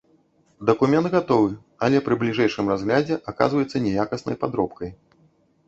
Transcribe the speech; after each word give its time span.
Дакумент 0.69 1.09
гатовы, 1.15 1.51
але 1.89 2.01
пры 2.09 2.17
бліжэйшым 2.25 2.73
разглядзе 2.75 3.21
аказваецца 3.35 3.85
няякаснай 3.87 4.43
падробкай. 4.43 4.95